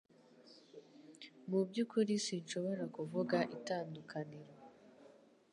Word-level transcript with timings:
Mu 1.49 1.59
byukuri 1.67 2.13
sinshobora 2.25 2.83
kuvuga 2.95 3.37
itandukaniro 3.57 4.53